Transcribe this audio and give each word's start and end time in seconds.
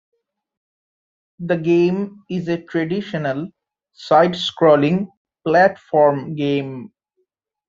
The 1.37 1.57
game 1.57 2.23
is 2.27 2.47
a 2.47 2.59
traditional 2.63 3.49
side-scrolling 3.93 5.09
platform 5.45 6.33
game. 6.33 6.91